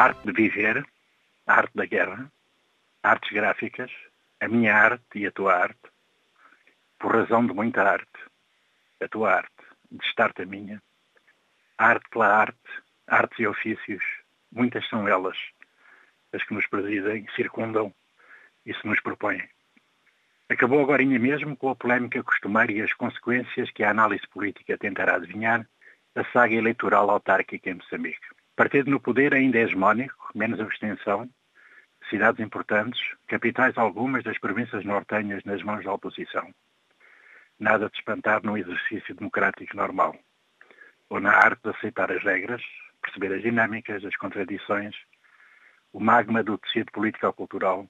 arte 0.00 0.24
de 0.24 0.32
viver, 0.32 0.82
a 1.46 1.56
arte 1.56 1.72
da 1.74 1.84
guerra, 1.84 2.32
artes 3.02 3.30
gráficas, 3.32 3.90
a 4.40 4.48
minha 4.48 4.74
arte 4.74 5.18
e 5.18 5.26
a 5.26 5.30
tua 5.30 5.54
arte, 5.54 5.90
por 6.98 7.14
razão 7.14 7.46
de 7.46 7.52
muita 7.52 7.82
arte, 7.82 8.20
a 8.98 9.08
tua 9.08 9.34
arte, 9.34 9.62
de 9.90 10.02
estar-te 10.06 10.40
a 10.40 10.46
minha, 10.46 10.82
arte 11.76 12.08
pela 12.08 12.28
arte, 12.28 12.70
artes 13.06 13.38
e 13.40 13.46
ofícios, 13.46 14.02
muitas 14.50 14.88
são 14.88 15.06
elas, 15.06 15.36
as 16.32 16.42
que 16.44 16.54
nos 16.54 16.66
presidem, 16.66 17.26
circundam 17.36 17.92
e 18.64 18.72
se 18.72 18.86
nos 18.86 19.00
propõem. 19.00 19.46
Acabou 20.48 20.80
agora 20.80 21.04
mesmo 21.04 21.54
com 21.54 21.68
a 21.68 21.76
polémica 21.76 22.22
costumeira 22.22 22.72
e 22.72 22.80
as 22.80 22.94
consequências 22.94 23.70
que 23.70 23.84
a 23.84 23.90
análise 23.90 24.26
política 24.28 24.78
tentará 24.78 25.16
adivinhar 25.16 25.68
da 26.14 26.24
saga 26.32 26.54
eleitoral 26.54 27.10
autárquica 27.10 27.68
em 27.68 27.74
Moçambique. 27.74 28.39
Partido 28.60 28.90
no 28.90 29.00
poder 29.00 29.32
ainda 29.32 29.56
é 29.56 29.62
hegemónico, 29.62 30.30
menos 30.34 30.60
abstenção, 30.60 31.26
cidades 32.10 32.44
importantes, 32.44 33.00
capitais 33.26 33.78
algumas 33.78 34.22
das 34.22 34.36
províncias 34.36 34.84
nortenhas 34.84 35.42
nas 35.44 35.62
mãos 35.62 35.82
da 35.82 35.94
oposição. 35.94 36.54
Nada 37.58 37.88
de 37.88 37.96
espantar 37.96 38.42
num 38.44 38.58
exercício 38.58 39.14
democrático 39.14 39.74
normal. 39.74 40.14
Ou 41.08 41.18
na 41.20 41.32
arte 41.32 41.62
de 41.62 41.70
aceitar 41.70 42.12
as 42.12 42.22
regras, 42.22 42.62
perceber 43.00 43.34
as 43.34 43.40
dinâmicas, 43.40 44.04
as 44.04 44.14
contradições, 44.16 44.94
o 45.90 45.98
magma 45.98 46.42
do 46.42 46.58
tecido 46.58 46.92
político-cultural, 46.92 47.88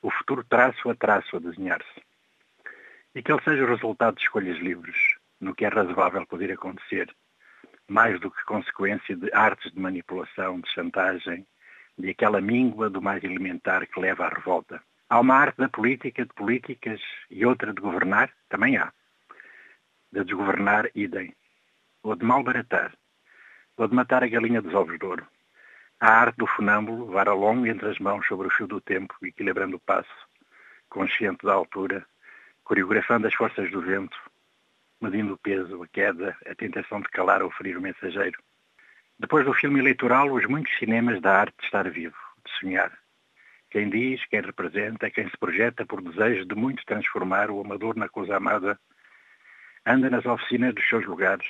o 0.00 0.08
futuro 0.12 0.44
traço 0.44 0.88
a 0.88 0.94
traço 0.94 1.36
a 1.36 1.40
desenhar-se. 1.40 2.00
E 3.12 3.24
que 3.24 3.32
ele 3.32 3.42
seja 3.42 3.64
o 3.64 3.68
resultado 3.74 4.14
de 4.14 4.22
escolhas 4.22 4.58
livres, 4.58 5.16
no 5.40 5.52
que 5.52 5.64
é 5.64 5.68
razoável 5.68 6.24
poder 6.28 6.52
acontecer, 6.52 7.12
mais 7.88 8.20
do 8.20 8.30
que 8.30 8.44
consequência 8.44 9.16
de 9.16 9.32
artes 9.32 9.72
de 9.72 9.78
manipulação, 9.78 10.60
de 10.60 10.70
chantagem, 10.70 11.46
de 11.98 12.10
aquela 12.10 12.40
míngua 12.40 12.90
do 12.90 13.00
mais 13.00 13.22
elementar 13.22 13.86
que 13.86 14.00
leva 14.00 14.26
à 14.26 14.28
revolta. 14.28 14.82
Há 15.08 15.20
uma 15.20 15.36
arte 15.36 15.58
da 15.58 15.68
política, 15.68 16.24
de 16.24 16.32
políticas, 16.34 17.00
e 17.30 17.46
outra 17.46 17.72
de 17.72 17.80
governar, 17.80 18.30
também 18.48 18.76
há. 18.76 18.92
De 20.12 20.24
desgovernar, 20.24 20.90
idem. 20.94 21.34
Ou 22.02 22.16
de 22.16 22.24
malbaratar. 22.24 22.92
Ou 23.76 23.86
de 23.86 23.94
matar 23.94 24.24
a 24.24 24.28
galinha 24.28 24.60
dos 24.60 24.74
ovos 24.74 24.98
de 24.98 25.06
ouro. 25.06 25.26
A 26.00 26.10
arte 26.10 26.36
do 26.36 26.46
funâmbulo, 26.46 27.06
vara 27.06 27.32
longo 27.32 27.66
entre 27.66 27.88
as 27.88 27.98
mãos 27.98 28.26
sobre 28.26 28.48
o 28.48 28.50
fio 28.50 28.66
do 28.66 28.80
tempo, 28.80 29.14
equilibrando 29.22 29.76
o 29.76 29.80
passo, 29.80 30.28
consciente 30.90 31.46
da 31.46 31.54
altura, 31.54 32.04
coreografando 32.64 33.26
as 33.26 33.34
forças 33.34 33.70
do 33.70 33.80
vento, 33.80 34.18
medindo 35.00 35.34
o 35.34 35.38
peso, 35.38 35.82
a 35.82 35.88
queda, 35.88 36.36
a 36.46 36.54
tentação 36.54 37.00
de 37.00 37.08
calar 37.08 37.42
ou 37.42 37.50
ferir 37.50 37.76
o 37.76 37.82
mensageiro. 37.82 38.38
Depois 39.18 39.44
do 39.44 39.54
filme 39.54 39.80
eleitoral, 39.80 40.32
os 40.32 40.46
muitos 40.46 40.76
cinemas 40.78 41.20
da 41.20 41.40
arte 41.40 41.54
de 41.58 41.64
estar 41.64 41.88
vivo, 41.90 42.16
de 42.44 42.52
sonhar. 42.58 42.92
Quem 43.70 43.88
diz, 43.90 44.24
quem 44.26 44.40
representa, 44.40 45.10
quem 45.10 45.28
se 45.28 45.36
projeta 45.36 45.84
por 45.84 46.02
desejo 46.02 46.44
de 46.46 46.54
muito 46.54 46.84
transformar 46.86 47.50
o 47.50 47.60
amador 47.60 47.96
na 47.96 48.08
coisa 48.08 48.36
amada, 48.36 48.78
anda 49.84 50.10
nas 50.10 50.24
oficinas 50.26 50.74
dos 50.74 50.88
seus 50.88 51.04
lugares, 51.06 51.46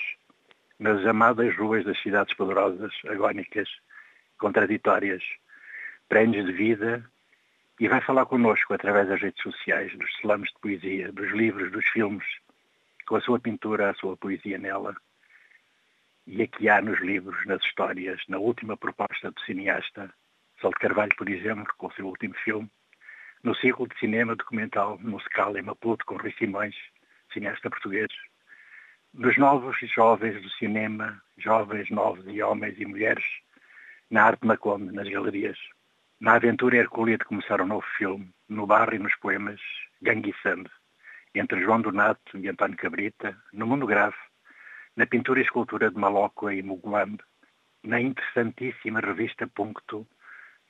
nas 0.79 1.05
amadas 1.07 1.57
ruas 1.57 1.85
das 1.85 2.01
cidades 2.01 2.35
poderosas, 2.35 2.93
agónicas, 3.09 3.69
contraditórias, 4.39 5.23
prendes 6.09 6.45
de 6.45 6.53
vida 6.53 7.05
e 7.81 7.89
vai 7.89 8.01
falar 8.01 8.27
connosco 8.27 8.75
através 8.75 9.09
das 9.09 9.21
redes 9.21 9.43
sociais, 9.43 9.97
dos 9.97 10.11
slams 10.21 10.51
de 10.51 10.61
poesia, 10.61 11.13
dos 11.13 11.31
livros, 11.33 11.71
dos 11.73 11.87
filmes, 11.87 12.27
com 13.07 13.17
a 13.17 13.21
sua 13.21 13.39
pintura, 13.39 13.91
a 13.91 13.95
sua 13.95 14.17
poesia 14.17 14.59
nela. 14.59 14.95
E 16.27 16.43
aqui 16.43 16.69
há 16.69 16.83
nos 16.83 17.01
livros, 17.01 17.45
nas 17.47 17.63
histórias, 17.63 18.21
na 18.29 18.39
última 18.39 18.77
proposta 18.77 19.31
do 19.31 19.41
cineasta, 19.43 20.13
Sol 20.61 20.71
de 20.71 20.79
Carvalho, 20.79 21.15
por 21.17 21.29
exemplo, 21.29 21.73
com 21.79 21.87
o 21.87 21.93
seu 21.93 22.07
último 22.07 22.35
filme, 22.35 22.71
no 23.43 23.55
ciclo 23.55 23.87
de 23.87 23.99
cinema 23.99 24.35
documental 24.35 24.99
musical 24.99 25.57
em 25.57 25.63
Maputo, 25.63 26.05
com 26.05 26.17
Rui 26.17 26.35
Simões, 26.39 26.75
cineasta 27.33 27.71
português, 27.71 28.09
nos 29.15 29.37
novos 29.39 29.81
e 29.83 29.87
jovens 29.87 30.43
do 30.43 30.51
cinema, 30.51 31.23
jovens, 31.39 31.89
novos 31.91 32.25
e 32.27 32.43
homens 32.43 32.79
e 32.79 32.85
mulheres, 32.85 33.25
na 34.11 34.25
arte 34.25 34.47
Maconde, 34.47 34.93
nas 34.93 35.09
galerias. 35.09 35.59
Na 36.19 36.35
aventura 36.35 36.77
hercúlea 36.77 37.19
de 37.19 37.25
começar 37.25 37.61
um 37.61 37.67
novo 37.67 37.87
filme, 37.99 38.31
no 38.49 38.67
barro 38.67 38.95
e 38.95 38.99
nos 38.99 39.15
poemas, 39.17 39.61
ganguiçando, 40.01 40.71
entre 41.39 41.63
João 41.63 41.81
Donato 41.81 42.39
e 42.39 42.49
António 42.49 42.77
Cabrita, 42.77 43.37
no 43.53 43.67
mundo 43.67 43.87
grave, 43.87 44.17
na 44.97 45.07
pintura 45.07 45.41
e 45.41 45.43
escultura 45.43 45.91
de 45.91 45.99
Malócua 45.99 46.55
e 46.55 46.63
Muguambe, 46.63 47.23
na 47.83 48.01
interessantíssima 48.01 49.01
revista 49.01 49.47
Puncto 49.47 50.07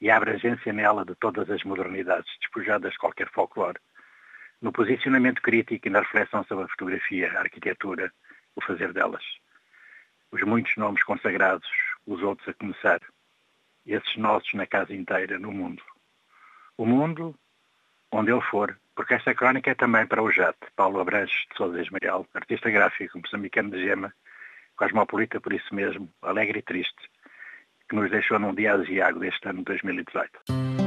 e 0.00 0.10
a 0.10 0.16
abrangência 0.16 0.72
nela 0.72 1.04
de 1.04 1.14
todas 1.14 1.48
as 1.50 1.62
modernidades 1.64 2.30
despojadas 2.40 2.92
de 2.92 2.98
qualquer 2.98 3.30
folclore, 3.30 3.78
no 4.60 4.72
posicionamento 4.72 5.40
crítico 5.40 5.86
e 5.86 5.90
na 5.90 6.00
reflexão 6.00 6.44
sobre 6.44 6.64
a 6.64 6.68
fotografia, 6.68 7.32
a 7.32 7.40
arquitetura, 7.40 8.12
o 8.54 8.60
fazer 8.60 8.92
delas. 8.92 9.24
Os 10.32 10.42
muitos 10.42 10.76
nomes 10.76 11.02
consagrados, 11.04 11.68
os 12.06 12.22
outros 12.22 12.48
a 12.48 12.54
começar, 12.54 13.00
esses 13.86 14.16
nossos 14.16 14.52
na 14.54 14.66
casa 14.66 14.92
inteira, 14.92 15.38
no 15.38 15.52
mundo. 15.52 15.82
O 16.76 16.84
mundo, 16.84 17.34
onde 18.16 18.32
ele 18.32 18.40
for, 18.40 18.78
porque 18.94 19.14
esta 19.14 19.34
crónica 19.34 19.70
é 19.70 19.74
também 19.74 20.06
para 20.06 20.22
o 20.22 20.30
JAT, 20.30 20.56
Paulo 20.74 21.00
Abranches 21.00 21.46
de 21.50 21.56
Sousa 21.56 21.80
Esmarial, 21.80 22.26
artista 22.34 22.70
gráfico 22.70 23.18
moçambicano 23.18 23.70
de 23.70 23.82
gema, 23.82 24.12
cosmopolita 24.76 25.38
por 25.40 25.52
isso 25.52 25.74
mesmo, 25.74 26.08
alegre 26.22 26.60
e 26.60 26.62
triste, 26.62 27.10
que 27.88 27.94
nos 27.94 28.10
deixou 28.10 28.38
num 28.38 28.54
dia 28.54 28.72
aziago 28.72 29.20
deste 29.20 29.46
ano 29.48 29.58
de 29.58 29.64
2018. 29.64 30.85